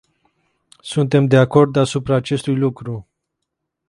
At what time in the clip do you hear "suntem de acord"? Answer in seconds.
0.81-1.75